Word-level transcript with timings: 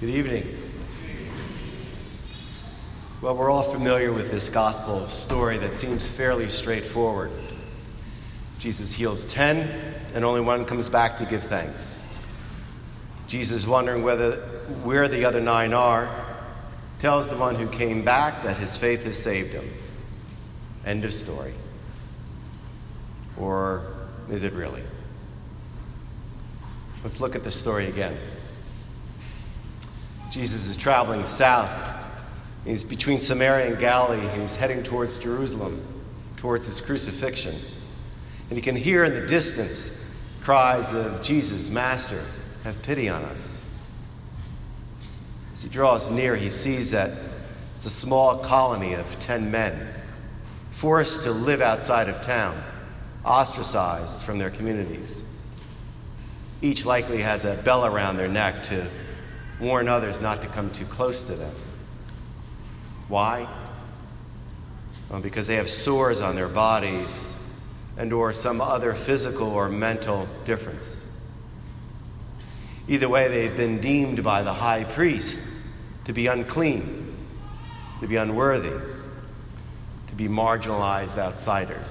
Good 0.00 0.10
evening. 0.10 0.56
Well, 3.20 3.34
we're 3.34 3.50
all 3.50 3.64
familiar 3.64 4.12
with 4.12 4.30
this 4.30 4.48
gospel 4.48 5.08
story 5.08 5.58
that 5.58 5.76
seems 5.76 6.06
fairly 6.06 6.48
straightforward. 6.50 7.32
Jesus 8.60 8.92
heals 8.92 9.24
10, 9.24 9.56
and 10.14 10.24
only 10.24 10.40
one 10.40 10.66
comes 10.66 10.88
back 10.88 11.18
to 11.18 11.24
give 11.24 11.42
thanks. 11.42 12.00
Jesus, 13.26 13.66
wondering 13.66 14.04
whether 14.04 14.36
where 14.84 15.08
the 15.08 15.24
other 15.24 15.40
nine 15.40 15.72
are, 15.72 16.08
tells 17.00 17.28
the 17.28 17.36
one 17.36 17.56
who 17.56 17.68
came 17.68 18.04
back 18.04 18.44
that 18.44 18.56
his 18.56 18.76
faith 18.76 19.02
has 19.02 19.20
saved 19.20 19.52
him. 19.52 19.68
End 20.86 21.04
of 21.04 21.12
story. 21.12 21.54
Or 23.36 23.96
is 24.30 24.44
it 24.44 24.52
really? 24.52 24.84
Let's 27.02 27.20
look 27.20 27.34
at 27.34 27.42
the 27.42 27.50
story 27.50 27.88
again. 27.88 28.16
Jesus 30.30 30.68
is 30.68 30.76
traveling 30.76 31.24
south. 31.26 31.70
He's 32.64 32.84
between 32.84 33.20
Samaria 33.20 33.68
and 33.68 33.78
Galilee. 33.78 34.28
He's 34.40 34.56
heading 34.56 34.82
towards 34.82 35.18
Jerusalem, 35.18 35.82
towards 36.36 36.66
his 36.66 36.80
crucifixion. 36.80 37.54
And 38.50 38.58
he 38.58 38.62
can 38.62 38.76
hear 38.76 39.04
in 39.04 39.14
the 39.14 39.26
distance 39.26 40.14
cries 40.42 40.94
of 40.94 41.22
Jesus, 41.22 41.70
Master, 41.70 42.22
have 42.64 42.80
pity 42.82 43.08
on 43.08 43.24
us. 43.24 43.70
As 45.54 45.62
he 45.62 45.68
draws 45.68 46.10
near, 46.10 46.36
he 46.36 46.50
sees 46.50 46.90
that 46.90 47.10
it's 47.76 47.86
a 47.86 47.90
small 47.90 48.38
colony 48.38 48.94
of 48.94 49.18
10 49.20 49.50
men, 49.50 49.88
forced 50.72 51.22
to 51.22 51.30
live 51.30 51.60
outside 51.60 52.08
of 52.08 52.20
town, 52.22 52.60
ostracized 53.24 54.22
from 54.22 54.38
their 54.38 54.50
communities. 54.50 55.20
Each 56.60 56.84
likely 56.84 57.22
has 57.22 57.44
a 57.44 57.54
bell 57.62 57.86
around 57.86 58.16
their 58.16 58.28
neck 58.28 58.62
to 58.64 58.86
warn 59.60 59.88
others 59.88 60.20
not 60.20 60.42
to 60.42 60.48
come 60.48 60.70
too 60.70 60.84
close 60.86 61.22
to 61.24 61.34
them. 61.34 61.54
Why? 63.08 63.48
Well, 65.08 65.20
because 65.20 65.46
they 65.46 65.56
have 65.56 65.70
sores 65.70 66.20
on 66.20 66.36
their 66.36 66.48
bodies 66.48 67.34
and 67.96 68.12
or 68.12 68.32
some 68.32 68.60
other 68.60 68.94
physical 68.94 69.48
or 69.48 69.68
mental 69.68 70.28
difference. 70.44 71.04
Either 72.86 73.08
way, 73.08 73.28
they've 73.28 73.56
been 73.56 73.80
deemed 73.80 74.22
by 74.22 74.42
the 74.42 74.52
high 74.52 74.84
priest 74.84 75.66
to 76.04 76.12
be 76.12 76.26
unclean, 76.26 77.14
to 78.00 78.06
be 78.06 78.16
unworthy, 78.16 78.70
to 78.70 80.14
be 80.14 80.28
marginalized 80.28 81.18
outsiders. 81.18 81.86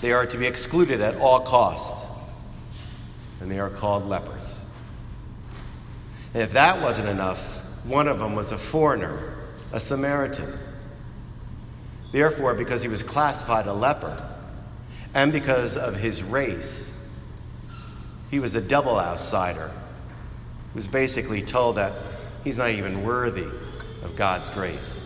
They 0.00 0.12
are 0.12 0.26
to 0.26 0.38
be 0.38 0.46
excluded 0.46 1.00
at 1.00 1.16
all 1.16 1.40
costs, 1.40 2.04
and 3.40 3.50
they 3.50 3.58
are 3.58 3.70
called 3.70 4.08
lepers. 4.08 4.57
And 6.34 6.42
if 6.42 6.52
that 6.52 6.82
wasn't 6.82 7.08
enough, 7.08 7.38
one 7.84 8.08
of 8.08 8.18
them 8.18 8.34
was 8.34 8.52
a 8.52 8.58
foreigner, 8.58 9.34
a 9.72 9.80
Samaritan. 9.80 10.52
Therefore, 12.12 12.54
because 12.54 12.82
he 12.82 12.88
was 12.88 13.02
classified 13.02 13.66
a 13.66 13.72
leper, 13.72 14.34
and 15.14 15.32
because 15.32 15.76
of 15.76 15.96
his 15.96 16.22
race, 16.22 17.08
he 18.30 18.40
was 18.40 18.54
a 18.54 18.60
double 18.60 18.98
outsider. 18.98 19.70
He 20.72 20.76
was 20.76 20.86
basically 20.86 21.42
told 21.42 21.76
that 21.76 21.92
he's 22.44 22.58
not 22.58 22.70
even 22.70 23.04
worthy 23.04 23.46
of 24.02 24.16
God's 24.16 24.50
grace. 24.50 25.04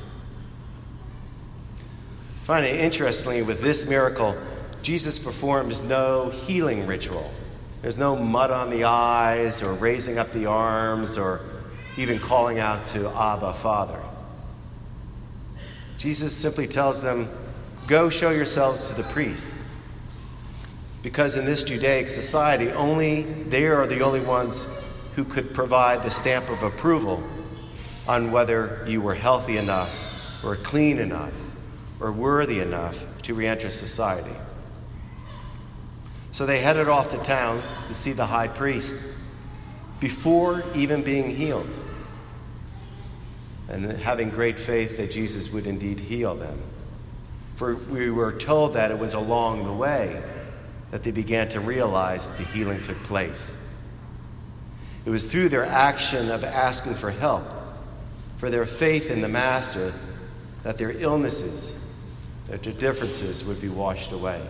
Finally, 2.44 2.80
interestingly, 2.80 3.42
with 3.42 3.62
this 3.62 3.88
miracle, 3.88 4.36
Jesus 4.82 5.18
performs 5.18 5.82
no 5.82 6.30
healing 6.30 6.86
ritual. 6.86 7.32
There's 7.82 7.98
no 7.98 8.14
mud 8.14 8.52
on 8.52 8.70
the 8.70 8.84
eyes 8.84 9.60
or 9.60 9.72
raising 9.74 10.16
up 10.16 10.32
the 10.32 10.46
arms 10.46 11.18
or 11.18 11.40
even 11.96 12.20
calling 12.20 12.60
out 12.60 12.84
to 12.86 13.08
Abba, 13.08 13.54
Father. 13.54 14.00
Jesus 15.98 16.34
simply 16.34 16.68
tells 16.68 17.02
them, 17.02 17.28
Go 17.88 18.08
show 18.08 18.30
yourselves 18.30 18.88
to 18.88 18.94
the 18.94 19.02
priests. 19.02 19.58
Because 21.02 21.36
in 21.36 21.44
this 21.44 21.64
Judaic 21.64 22.08
society, 22.08 22.70
only 22.70 23.22
they 23.22 23.66
are 23.66 23.88
the 23.88 24.00
only 24.00 24.20
ones 24.20 24.68
who 25.16 25.24
could 25.24 25.52
provide 25.52 26.04
the 26.04 26.10
stamp 26.10 26.48
of 26.48 26.62
approval 26.62 27.20
on 28.06 28.30
whether 28.30 28.84
you 28.88 29.00
were 29.00 29.14
healthy 29.14 29.56
enough 29.56 30.44
or 30.44 30.54
clean 30.54 31.00
enough 31.00 31.32
or 31.98 32.12
worthy 32.12 32.60
enough 32.60 33.04
to 33.22 33.34
re 33.34 33.46
enter 33.46 33.70
society. 33.70 34.34
So 36.32 36.46
they 36.46 36.60
headed 36.60 36.88
off 36.88 37.10
to 37.10 37.18
town 37.18 37.62
to 37.88 37.94
see 37.94 38.12
the 38.12 38.26
high 38.26 38.48
priest 38.48 39.18
before 40.00 40.64
even 40.74 41.02
being 41.02 41.34
healed. 41.34 41.68
And 43.68 43.92
having 43.92 44.30
great 44.30 44.58
faith 44.58 44.96
that 44.96 45.10
Jesus 45.10 45.52
would 45.52 45.66
indeed 45.66 46.00
heal 46.00 46.34
them. 46.34 46.60
For 47.56 47.76
we 47.76 48.10
were 48.10 48.32
told 48.32 48.74
that 48.74 48.90
it 48.90 48.98
was 48.98 49.14
along 49.14 49.64
the 49.64 49.72
way 49.72 50.22
that 50.90 51.02
they 51.02 51.10
began 51.10 51.48
to 51.50 51.60
realize 51.60 52.28
the 52.36 52.44
healing 52.44 52.82
took 52.82 53.00
place. 53.04 53.58
It 55.04 55.10
was 55.10 55.30
through 55.30 55.48
their 55.48 55.64
action 55.64 56.30
of 56.30 56.44
asking 56.44 56.94
for 56.94 57.10
help, 57.10 57.44
for 58.38 58.50
their 58.50 58.66
faith 58.66 59.10
in 59.10 59.20
the 59.20 59.28
Master, 59.28 59.92
that 60.62 60.78
their 60.78 60.92
illnesses, 60.92 61.78
their 62.48 62.58
differences 62.58 63.44
would 63.44 63.60
be 63.60 63.68
washed 63.68 64.12
away. 64.12 64.42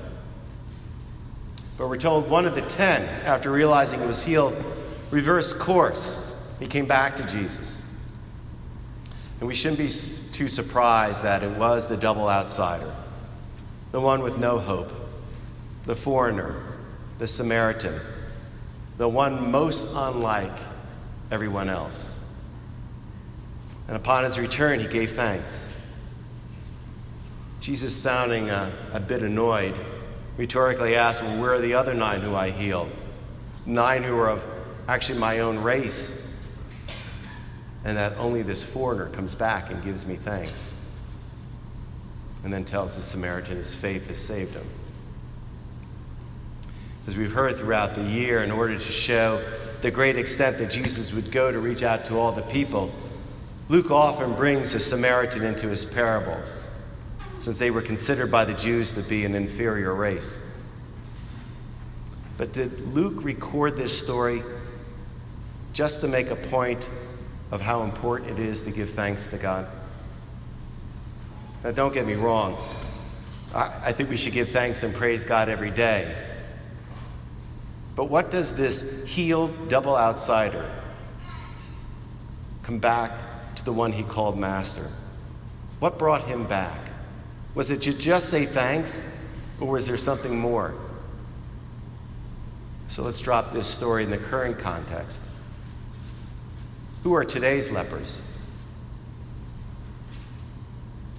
But 1.83 1.89
we're 1.89 1.97
told 1.97 2.31
one 2.31 2.47
of 2.47 2.55
the 2.55 2.63
ten, 2.63 3.03
after 3.25 3.51
realizing 3.51 3.99
he 3.99 4.07
was 4.07 4.23
healed, 4.23 4.55
reversed 5.11 5.59
course. 5.59 6.41
He 6.61 6.69
came 6.69 6.87
back 6.87 7.17
to 7.17 7.25
Jesus. 7.25 7.83
And 9.41 9.49
we 9.49 9.57
shouldn't 9.57 9.81
be 9.81 9.89
too 9.89 10.49
surprised 10.49 11.25
that 11.25 11.43
it 11.43 11.51
was 11.59 11.89
the 11.89 11.97
double 11.97 12.29
outsider, 12.29 12.95
the 13.91 14.01
one 14.01 14.23
with 14.23 14.39
no 14.39 14.61
hope, 14.61 14.93
the 15.85 15.97
foreigner, 15.97 16.63
the 17.19 17.27
Samaritan, 17.27 18.01
the 18.97 19.09
one 19.09 19.51
most 19.51 19.89
unlike 19.93 20.57
everyone 21.33 21.69
else. 21.69 22.25
And 23.89 23.97
upon 23.97 24.23
his 24.23 24.39
return, 24.39 24.79
he 24.79 24.87
gave 24.87 25.15
thanks. 25.15 25.77
Jesus, 27.59 27.93
sounding 27.93 28.51
a, 28.51 28.73
a 28.93 29.01
bit 29.01 29.25
annoyed, 29.25 29.77
rhetorically 30.37 30.95
asked, 30.97 31.23
Well, 31.23 31.41
where 31.41 31.55
are 31.55 31.61
the 31.61 31.75
other 31.75 31.95
nine 31.95 32.21
who 32.21 32.35
I 32.35 32.51
healed? 32.51 32.91
Nine 33.67 34.03
who 34.03 34.17
are 34.19 34.31
of 34.31 34.45
actually 34.89 35.19
my 35.19 35.41
own 35.41 35.59
race. 35.59 36.21
And 37.85 37.97
that 37.97 38.17
only 38.17 38.43
this 38.43 38.63
foreigner 38.63 39.09
comes 39.09 39.35
back 39.35 39.71
and 39.71 39.83
gives 39.83 40.07
me 40.07 40.17
thanks. 40.17 40.75
And 42.45 42.53
then 42.53 42.65
tells 42.65 42.97
the 42.97 43.03
Samaritan 43.03 43.57
his 43.57 43.75
faith 43.75 44.09
has 44.09 44.19
saved 44.19 44.55
him. 44.55 44.67
As 47.07 47.17
we've 47.17 47.33
heard 47.33 47.57
throughout 47.57 47.95
the 47.95 48.03
year, 48.03 48.45
in 48.45 48.53
order 48.53 48.79
to 48.79 48.93
show 48.93 49.45
the 49.81 49.91
great 49.91 50.17
extent 50.17 50.59
that 50.59 50.71
Jesus 50.71 51.13
would 51.13 51.33
go 51.33 51.51
to 51.51 51.59
reach 51.59 51.83
out 51.83 52.07
to 52.07 52.19
all 52.19 52.31
the 52.31 52.43
people, 52.43 52.93
Luke 53.69 53.91
often 53.91 54.35
brings 54.35 54.75
a 54.75 54.81
Samaritan 54.81 55.43
into 55.43 55.69
his 55.69 55.85
parables 55.85 56.63
since 57.43 57.59
they 57.59 57.73
were 57.73 57.83
considered 57.83 58.31
by 58.31 58.45
the 58.45 58.55
Jews 58.55 58.93
to 58.93 59.03
be 59.03 59.25
an 59.25 59.35
inferior 59.35 59.93
race. 59.93 60.61
But 62.39 62.53
did 62.53 62.95
Luke 62.95 63.25
record 63.25 63.77
this 63.77 63.97
story 64.01 64.45
just 65.73 66.03
to 66.03 66.09
make 66.09 66.31
a 66.31 66.37
point 66.37 66.89
of 67.51 67.61
how 67.61 67.83
important 67.83 68.31
it 68.31 68.39
is 68.39 68.63
to 68.63 68.71
give 68.71 68.91
thanks 68.91 69.27
to 69.29 69.39
God? 69.39 69.67
Now, 71.65 71.73
don't 71.73 71.93
get 71.93 72.07
me 72.07 72.15
wrong. 72.15 72.57
I, 73.53 73.87
I 73.87 73.93
think 73.93 74.09
we 74.09 74.17
should 74.17 74.35
give 74.35 74.51
thanks 74.51 74.85
and 74.85 74.95
praise 74.95 75.25
God 75.25 75.49
every 75.49 75.73
day. 75.73 76.15
But 77.97 78.05
what 78.05 78.31
does 78.31 78.55
this 78.55 79.05
healed 79.05 79.69
double 79.69 79.97
outsider 79.97 80.71
come 82.63 82.79
back 82.79 83.57
to 83.57 83.65
the 83.65 83.73
one 83.73 83.93
he 83.93 84.05
called 84.05 84.39
master? 84.39 84.89
What 85.81 85.99
brought 85.99 86.29
him 86.29 86.47
back? 86.47 86.92
Was 87.55 87.71
it 87.71 87.83
to 87.83 87.93
just 87.93 88.29
say 88.31 88.47
thanks, 88.47 89.31
or 89.61 89.69
was 89.69 89.87
there 89.87 89.97
something 89.97 90.39
more? 90.39 90.75
So 92.89 93.03
let's 93.03 93.21
drop 93.21 93.53
this 93.53 93.67
story 93.67 94.05
in 94.05 94.11
the 94.11 94.19
current 94.19 94.59
context. 94.59 95.23
Who 97.03 97.15
are 97.15 97.25
today's 97.25 97.71
lepers? 97.71 98.19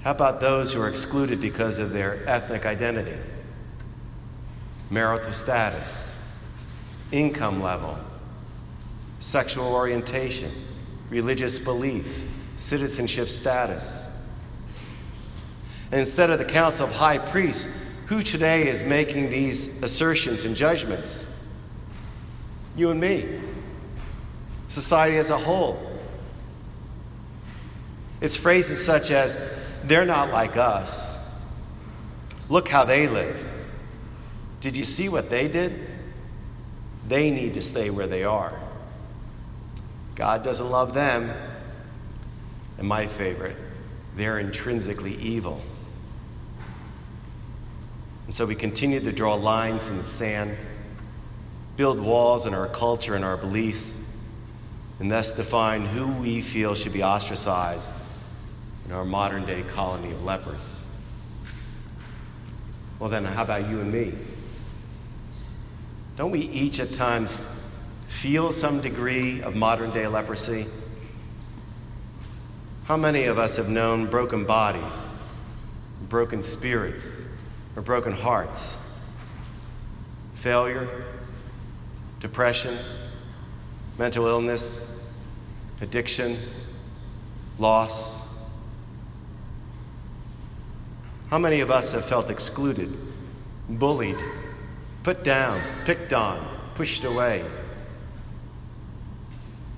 How 0.01 0.11
about 0.11 0.39
those 0.39 0.73
who 0.73 0.81
are 0.81 0.89
excluded 0.89 1.39
because 1.39 1.79
of 1.79 1.93
their 1.93 2.27
ethnic 2.27 2.65
identity, 2.65 3.17
marital 4.89 5.33
status, 5.33 6.11
income 7.11 7.61
level, 7.61 7.97
sexual 9.19 9.73
orientation, 9.73 10.51
religious 11.09 11.59
belief, 11.59 12.27
citizenship 12.57 13.29
status? 13.29 14.12
Instead 15.93 16.31
of 16.31 16.39
the 16.39 16.45
council 16.45 16.87
of 16.87 16.91
high 16.91 17.19
priests, 17.19 17.67
who 18.07 18.23
today 18.23 18.67
is 18.67 18.83
making 18.83 19.29
these 19.29 19.81
assertions 19.83 20.43
and 20.43 20.55
judgments? 20.55 21.23
You 22.75 22.89
and 22.89 22.99
me. 22.99 23.39
society 24.69 25.17
as 25.17 25.29
a 25.29 25.37
whole. 25.37 25.79
It's 28.21 28.35
phrases 28.35 28.83
such 28.83 29.11
as, 29.11 29.39
they're 29.83 30.05
not 30.05 30.31
like 30.31 30.57
us. 30.57 31.29
Look 32.49 32.67
how 32.69 32.85
they 32.85 33.07
live. 33.07 33.37
Did 34.61 34.75
you 34.75 34.85
see 34.85 35.09
what 35.09 35.29
they 35.29 35.47
did? 35.47 35.79
They 37.07 37.29
need 37.29 37.53
to 37.53 37.61
stay 37.61 37.91
where 37.91 38.07
they 38.07 38.23
are. 38.23 38.57
God 40.15 40.43
doesn't 40.43 40.71
love 40.71 40.95
them. 40.95 41.31
And 42.79 42.87
my 42.87 43.05
favorite, 43.05 43.57
they're 44.15 44.39
intrinsically 44.39 45.15
evil. 45.17 45.61
And 48.25 48.33
so 48.33 48.45
we 48.45 48.55
continue 48.55 48.99
to 48.99 49.11
draw 49.11 49.35
lines 49.35 49.89
in 49.89 49.97
the 49.97 50.03
sand, 50.03 50.57
build 51.75 51.99
walls 51.99 52.45
in 52.45 52.53
our 52.53 52.67
culture 52.67 53.15
and 53.15 53.25
our 53.25 53.37
beliefs, 53.37 54.15
and 54.99 55.11
thus 55.11 55.35
define 55.35 55.85
who 55.85 56.07
we 56.07 56.41
feel 56.41 56.75
should 56.75 56.93
be 56.93 57.03
ostracized 57.03 57.89
in 58.85 58.91
our 58.91 59.03
modern 59.03 59.45
day 59.45 59.63
colony 59.73 60.11
of 60.11 60.23
lepers. 60.23 60.79
Well, 62.99 63.09
then, 63.09 63.25
how 63.25 63.43
about 63.43 63.69
you 63.69 63.81
and 63.81 63.91
me? 63.91 64.13
Don't 66.15 66.31
we 66.31 66.41
each 66.41 66.79
at 66.79 66.93
times 66.93 67.45
feel 68.07 68.51
some 68.51 68.79
degree 68.79 69.41
of 69.41 69.55
modern 69.55 69.91
day 69.91 70.07
leprosy? 70.07 70.67
How 72.85 72.95
many 72.97 73.25
of 73.25 73.39
us 73.39 73.57
have 73.57 73.69
known 73.69 74.07
broken 74.07 74.45
bodies, 74.45 75.29
broken 76.07 76.43
spirits, 76.43 77.21
or 77.75 77.81
broken 77.81 78.11
hearts? 78.11 78.79
Failure, 80.35 81.05
depression, 82.19 82.77
mental 83.97 84.25
illness, 84.27 85.09
addiction, 85.81 86.37
loss. 87.59 88.23
How 91.29 91.37
many 91.39 91.61
of 91.61 91.71
us 91.71 91.91
have 91.93 92.05
felt 92.05 92.29
excluded, 92.29 92.95
bullied, 93.69 94.17
put 95.03 95.23
down, 95.23 95.61
picked 95.85 96.13
on, 96.13 96.45
pushed 96.75 97.03
away? 97.03 97.43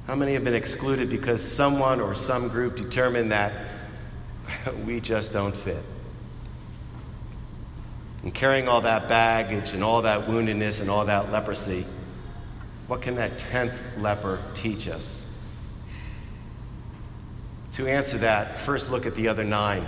How 0.08 0.16
many 0.16 0.34
have 0.34 0.44
been 0.44 0.54
excluded 0.54 1.10
because 1.10 1.44
someone 1.44 2.00
or 2.00 2.14
some 2.14 2.48
group 2.48 2.76
determined 2.76 3.32
that 3.32 3.54
we 4.86 5.00
just 5.00 5.34
don't 5.34 5.56
fit? 5.56 5.84
And 8.26 8.34
carrying 8.34 8.68
all 8.68 8.82
that 8.82 9.08
baggage 9.08 9.74
and 9.74 9.84
all 9.84 10.02
that 10.02 10.28
woundedness 10.28 10.82
and 10.82 10.90
all 10.90 11.06
that 11.06 11.32
leprosy, 11.32 11.86
what 12.88 13.04
can 13.04 13.16
that 13.16 13.38
10th 13.38 13.78
leper 14.00 14.42
teach 14.56 14.88
us? 14.88 15.22
To 17.74 17.88
answer 17.88 18.18
that, 18.20 18.60
first 18.60 18.90
look 18.90 19.06
at 19.06 19.16
the 19.16 19.28
other 19.28 19.44
nine. 19.44 19.88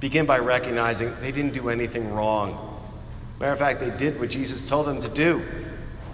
Begin 0.00 0.26
by 0.26 0.40
recognizing 0.40 1.12
they 1.20 1.30
didn't 1.30 1.52
do 1.52 1.70
anything 1.70 2.12
wrong. 2.12 2.82
Matter 3.38 3.52
of 3.52 3.58
fact, 3.58 3.78
they 3.78 3.96
did 3.96 4.18
what 4.18 4.30
Jesus 4.30 4.68
told 4.68 4.86
them 4.86 5.00
to 5.00 5.08
do 5.08 5.40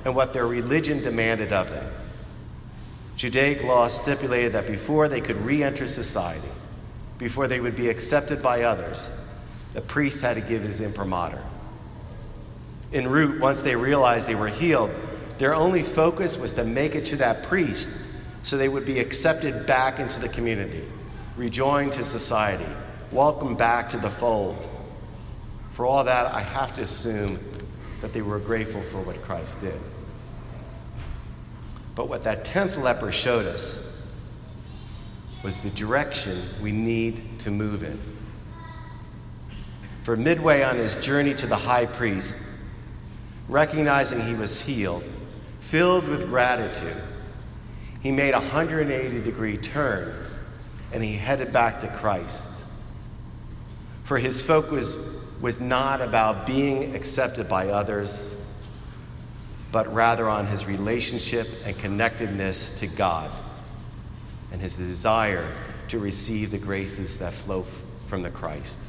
and 0.05 0.15
what 0.15 0.35
their 0.35 0.47
religion 0.47 1.03
demanded 1.03 1.53
of 1.53 1.71
them. 1.71 1.93
Judaic 3.17 3.63
law 3.63 3.89
stipulated 3.89 4.53
that 4.53 4.67
before 4.67 5.09
they 5.09 5.21
could 5.21 5.37
re 5.37 5.63
enter 5.63 5.87
society, 5.87 6.49
before 7.17 7.49
they 7.49 7.61
would 7.61 7.77
be 7.77 7.89
accepted 7.89 8.43
by 8.43 8.63
others, 8.63 9.11
the 9.75 9.81
priest 9.81 10.23
had 10.23 10.35
to 10.35 10.41
give 10.41 10.63
his 10.63 10.81
imprimatur. 10.81 11.43
En 12.93 13.09
route, 13.09 13.41
once 13.41 13.63
they 13.63 13.75
realized 13.75 14.29
they 14.29 14.35
were 14.35 14.49
healed, 14.49 14.91
their 15.39 15.55
only 15.55 15.83
focus 15.83 16.37
was 16.37 16.53
to 16.55 16.65
make 16.65 16.95
it 16.95 17.07
to 17.07 17.17
that 17.17 17.43
priest 17.45 17.91
so 18.43 18.57
they 18.57 18.69
would 18.69 18.85
be 18.85 18.99
accepted 18.99 19.67
back 19.67 19.99
into 19.99 20.21
the 20.21 20.29
community, 20.29 20.85
rejoined 21.37 21.93
to 21.93 22.05
society, 22.05 22.67
welcomed 23.11 23.57
back 23.57 23.91
to 23.91 23.99
the 23.99 24.11
fold. 24.11 24.57
For 25.73 25.87
all 25.87 26.05
that, 26.05 26.27
I 26.27 26.41
have 26.41 26.75
to 26.75 26.83
assume 26.83 27.39
that 28.03 28.13
they 28.13 28.21
were 28.21 28.39
grateful 28.39 28.83
for 28.83 29.01
what 29.01 29.23
Christ 29.23 29.61
did. 29.61 29.79
But 31.95 32.09
what 32.09 32.25
that 32.25 32.45
10th 32.45 32.81
leper 32.83 33.13
showed 33.13 33.47
us 33.47 33.89
was 35.43 35.59
the 35.59 35.71
direction 35.71 36.43
we 36.61 36.73
need 36.73 37.41
to 37.41 37.51
move 37.51 37.83
in. 37.83 37.99
For 40.03 40.17
midway 40.17 40.63
on 40.63 40.77
his 40.77 40.97
journey 40.97 41.35
to 41.35 41.47
the 41.47 41.57
high 41.57 41.87
priest, 41.87 42.39
recognizing 43.49 44.21
he 44.21 44.35
was 44.35 44.61
healed, 44.61 45.05
filled 45.61 46.09
with 46.09 46.29
gratitude, 46.29 46.97
he 48.01 48.11
made 48.11 48.35
a 48.35 48.41
180 48.41 49.23
degree 49.23 49.57
turn 49.57 50.15
and 50.93 51.03
he 51.03 51.13
headed 51.13 51.53
back 51.53 51.81
to 51.81 51.89
Christ. 51.89 52.51
For 54.05 54.19
his 54.19 54.43
focus 54.43 54.97
was 55.41 55.61
not 55.61 56.01
about 56.01 56.47
being 56.47 56.95
accepted 56.95 57.49
by 57.49 57.69
others 57.69 58.33
but 59.73 59.93
rather 59.95 60.29
on 60.29 60.47
his 60.47 60.67
relationship 60.67 61.49
and 61.65 61.77
connectedness 61.79 62.79
to 62.81 62.87
God 62.87 63.31
and 64.53 64.61
his 64.61 64.77
desire 64.77 65.51
to 65.89 65.99
receive 65.99 66.51
the 66.51 66.59
graces 66.59 67.19
that 67.19 67.33
flow 67.33 67.65
from 68.07 68.21
the 68.21 68.31
Christ. 68.31 68.81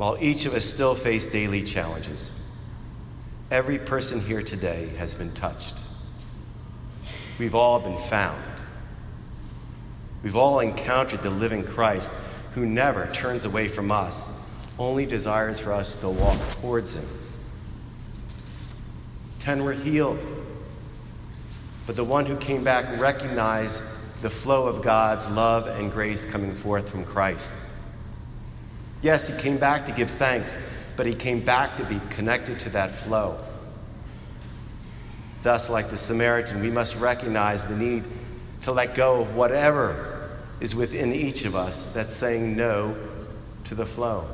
While 0.00 0.16
each 0.18 0.46
of 0.46 0.54
us 0.54 0.64
still 0.64 0.94
face 0.94 1.26
daily 1.26 1.62
challenges, 1.62 2.32
every 3.50 3.78
person 3.78 4.18
here 4.18 4.40
today 4.40 4.88
has 4.96 5.14
been 5.14 5.30
touched. 5.32 5.74
We've 7.38 7.54
all 7.54 7.80
been 7.80 7.98
found. 7.98 8.42
We've 10.22 10.36
all 10.36 10.60
encountered 10.60 11.22
the 11.22 11.28
living 11.28 11.64
Christ 11.64 12.14
who 12.54 12.64
never 12.64 13.10
turns 13.12 13.44
away 13.44 13.68
from 13.68 13.90
us, 13.90 14.50
only 14.78 15.04
desires 15.04 15.60
for 15.60 15.74
us 15.74 15.96
to 15.96 16.08
walk 16.08 16.38
towards 16.62 16.94
him. 16.94 17.04
Ten 19.38 19.64
were 19.64 19.74
healed. 19.74 20.18
But 21.86 21.96
the 21.96 22.04
one 22.04 22.24
who 22.24 22.36
came 22.38 22.64
back 22.64 22.98
recognized 22.98 24.22
the 24.22 24.30
flow 24.30 24.66
of 24.66 24.82
God's 24.82 25.28
love 25.28 25.66
and 25.66 25.92
grace 25.92 26.24
coming 26.24 26.54
forth 26.54 26.88
from 26.88 27.04
Christ. 27.04 27.54
Yes, 29.02 29.28
he 29.28 29.40
came 29.40 29.58
back 29.58 29.86
to 29.86 29.92
give 29.92 30.10
thanks, 30.10 30.56
but 30.96 31.06
he 31.06 31.14
came 31.14 31.42
back 31.42 31.76
to 31.78 31.84
be 31.84 32.00
connected 32.10 32.60
to 32.60 32.70
that 32.70 32.90
flow. 32.90 33.38
Thus, 35.42 35.70
like 35.70 35.88
the 35.88 35.96
Samaritan, 35.96 36.60
we 36.60 36.70
must 36.70 36.96
recognize 36.96 37.64
the 37.64 37.76
need 37.76 38.04
to 38.62 38.72
let 38.72 38.94
go 38.94 39.22
of 39.22 39.34
whatever 39.34 40.30
is 40.60 40.74
within 40.74 41.14
each 41.14 41.46
of 41.46 41.56
us 41.56 41.94
that's 41.94 42.14
saying 42.14 42.56
no 42.56 42.94
to 43.64 43.74
the 43.74 43.86
flow. 43.86 44.28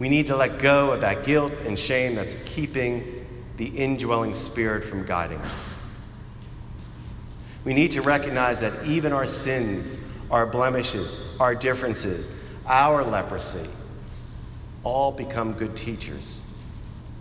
We 0.00 0.08
need 0.08 0.26
to 0.26 0.36
let 0.36 0.58
go 0.58 0.90
of 0.90 1.02
that 1.02 1.24
guilt 1.24 1.56
and 1.58 1.78
shame 1.78 2.16
that's 2.16 2.36
keeping 2.44 3.26
the 3.56 3.66
indwelling 3.66 4.34
spirit 4.34 4.82
from 4.82 5.04
guiding 5.04 5.38
us. 5.38 5.74
We 7.64 7.74
need 7.74 7.92
to 7.92 8.00
recognize 8.00 8.60
that 8.60 8.86
even 8.86 9.12
our 9.12 9.26
sins, 9.26 10.18
our 10.30 10.46
blemishes, 10.46 11.36
our 11.38 11.54
differences, 11.54 12.39
our 12.70 13.04
leprosy, 13.04 13.68
all 14.84 15.12
become 15.12 15.52
good 15.52 15.76
teachers. 15.76 16.40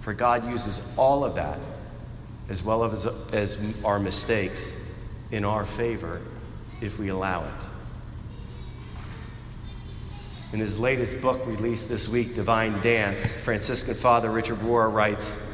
For 0.01 0.13
God 0.13 0.47
uses 0.47 0.93
all 0.95 1.25
of 1.25 1.35
that, 1.35 1.59
as 2.47 2.63
well 2.63 2.85
as, 2.85 3.05
as 3.33 3.57
our 3.83 3.99
mistakes, 3.99 4.97
in 5.31 5.43
our 5.43 5.65
favor 5.65 6.21
if 6.81 6.97
we 6.97 7.09
allow 7.09 7.43
it. 7.43 7.65
In 10.53 10.59
his 10.59 10.79
latest 10.79 11.21
book 11.21 11.45
released 11.45 11.89
this 11.89 12.07
week, 12.07 12.35
Divine 12.35 12.79
Dance, 12.81 13.31
Franciscan 13.31 13.93
Father 13.93 14.31
Richard 14.31 14.59
Rohr 14.59 14.91
writes 14.91 15.49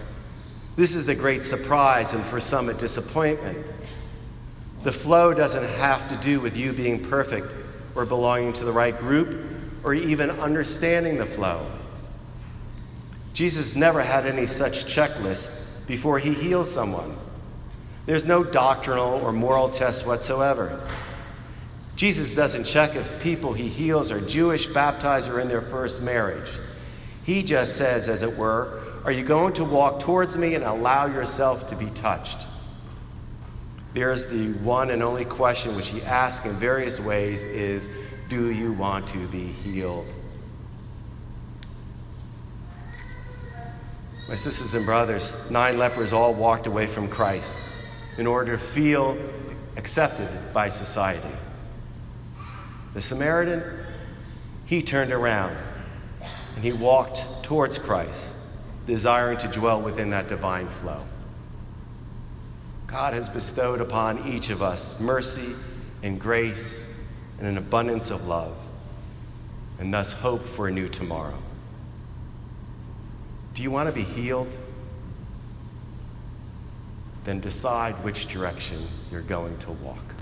this 0.75 0.95
is 0.95 1.05
the 1.05 1.15
great 1.15 1.43
surprise 1.43 2.13
and 2.13 2.23
for 2.23 2.41
some 2.41 2.67
a 2.67 2.73
disappointment. 2.73 3.65
The 4.83 4.91
flow 4.91 5.33
doesn't 5.33 5.63
have 5.77 6.09
to 6.09 6.17
do 6.17 6.41
with 6.41 6.57
you 6.57 6.73
being 6.73 7.01
perfect 7.01 7.47
or 7.95 8.05
belonging 8.05 8.51
to 8.53 8.65
the 8.65 8.73
right 8.73 8.97
group 8.97 9.54
or 9.85 9.93
even 9.93 10.31
understanding 10.31 11.17
the 11.17 11.25
flow. 11.25 11.71
Jesus 13.33 13.75
never 13.75 14.01
had 14.01 14.25
any 14.25 14.47
such 14.47 14.85
checklist 14.85 15.87
before 15.87 16.17
he 16.17 16.33
heals 16.33 16.69
someone. 16.69 17.15
There's 18.07 18.25
no 18.25 18.43
doctrinal 18.43 19.21
or 19.21 19.31
moral 19.31 19.69
test 19.69 20.05
whatsoever. 20.05 20.81
Jesus 21.95 22.35
doesn't 22.35 22.65
check 22.65 22.95
if 22.95 23.21
people 23.21 23.53
he 23.53 23.67
heals 23.67 24.11
are 24.11 24.19
Jewish, 24.21 24.65
baptized, 24.65 25.29
or 25.29 25.39
in 25.39 25.47
their 25.47 25.61
first 25.61 26.01
marriage. 26.01 26.49
He 27.23 27.43
just 27.43 27.77
says, 27.77 28.09
as 28.09 28.23
it 28.23 28.35
were, 28.35 28.81
are 29.05 29.11
you 29.11 29.23
going 29.23 29.53
to 29.53 29.63
walk 29.63 29.99
towards 29.99 30.35
me 30.35 30.55
and 30.55 30.63
allow 30.63 31.05
yourself 31.05 31.69
to 31.69 31.75
be 31.75 31.85
touched? 31.91 32.39
There's 33.93 34.25
the 34.25 34.51
one 34.63 34.89
and 34.89 35.03
only 35.03 35.25
question 35.25 35.75
which 35.75 35.89
he 35.89 36.01
asks 36.01 36.45
in 36.45 36.53
various 36.53 36.99
ways 36.99 37.43
is 37.43 37.87
Do 38.27 38.49
you 38.49 38.73
want 38.73 39.07
to 39.09 39.27
be 39.27 39.47
healed? 39.47 40.07
My 44.27 44.35
sisters 44.35 44.73
and 44.73 44.85
brothers, 44.85 45.51
nine 45.51 45.77
lepers 45.77 46.11
all 46.11 46.33
walked 46.33 46.65
away 46.65 46.87
from 46.87 47.07
Christ 47.07 47.61
in 48.17 48.25
order 48.25 48.57
to 48.57 48.63
feel 48.63 49.17
accepted 49.77 50.29
by 50.53 50.69
society. 50.69 51.35
The 52.95 53.01
Samaritan, 53.01 53.61
he 54.65 54.81
turned 54.81 55.11
around 55.11 55.55
and 56.55 56.63
he 56.63 56.71
walked 56.71 57.43
towards 57.43 57.77
Christ, 57.77 58.35
desiring 58.87 59.37
to 59.39 59.47
dwell 59.49 59.81
within 59.81 60.09
that 60.09 60.29
divine 60.29 60.67
flow. 60.67 61.05
God 62.87 63.13
has 63.13 63.29
bestowed 63.29 63.81
upon 63.81 64.27
each 64.27 64.49
of 64.49 64.63
us 64.63 64.99
mercy 64.99 65.53
and 66.01 66.19
grace 66.19 66.94
and 67.37 67.47
an 67.47 67.57
abundance 67.57 68.11
of 68.11 68.27
love, 68.27 68.57
and 69.79 69.93
thus 69.93 70.13
hope 70.13 70.41
for 70.41 70.67
a 70.67 70.71
new 70.71 70.87
tomorrow. 70.89 71.37
Do 73.53 73.61
you 73.61 73.71
want 73.71 73.89
to 73.89 73.93
be 73.93 74.03
healed? 74.03 74.55
Then 77.23 77.39
decide 77.39 77.95
which 78.03 78.27
direction 78.27 78.81
you're 79.11 79.21
going 79.21 79.57
to 79.59 79.71
walk. 79.71 80.14